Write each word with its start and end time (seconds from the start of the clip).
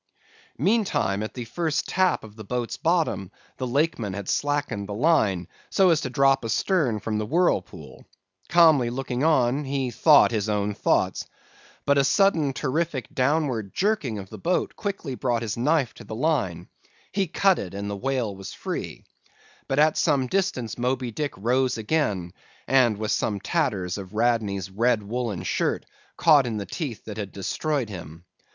"Meantime, 0.57 1.21
at 1.21 1.35
the 1.35 1.45
first 1.45 1.87
tap 1.87 2.23
of 2.23 2.35
the 2.35 2.43
boat's 2.43 2.75
bottom, 2.75 3.29
the 3.57 3.67
Lakeman 3.67 4.13
had 4.13 4.27
slackened 4.27 4.89
the 4.89 4.95
line, 4.95 5.47
so 5.69 5.91
as 5.91 6.01
to 6.01 6.09
drop 6.09 6.43
astern 6.43 6.99
from 6.99 7.19
the 7.19 7.25
whirlpool; 7.27 8.03
calmly 8.49 8.89
looking 8.89 9.23
on, 9.23 9.63
he 9.63 9.91
thought 9.91 10.31
his 10.31 10.49
own 10.49 10.73
thoughts. 10.73 11.23
But 11.85 11.99
a 11.99 12.03
sudden, 12.03 12.51
terrific, 12.53 13.13
downward 13.13 13.75
jerking 13.75 14.17
of 14.17 14.31
the 14.31 14.39
boat, 14.39 14.75
quickly 14.75 15.13
brought 15.13 15.43
his 15.43 15.55
knife 15.55 15.93
to 15.93 16.03
the 16.03 16.15
line. 16.15 16.67
He 17.11 17.27
cut 17.27 17.59
it; 17.59 17.75
and 17.75 17.87
the 17.87 17.95
whale 17.95 18.35
was 18.35 18.53
free. 18.53 19.03
But, 19.67 19.77
at 19.77 19.97
some 19.97 20.25
distance, 20.25 20.79
Moby 20.79 21.11
Dick 21.11 21.37
rose 21.37 21.77
again, 21.77 22.31
with 22.67 23.11
some 23.11 23.39
tatters 23.39 23.99
of 23.99 24.15
Radney's 24.15 24.67
red 24.71 25.03
woollen 25.03 25.43
shirt, 25.43 25.85
caught 26.17 26.47
in 26.47 26.57
the 26.57 26.65
teeth 26.65 27.05
that 27.05 27.17
had 27.17 27.31
destroyed 27.31 27.89
him. 27.89 28.25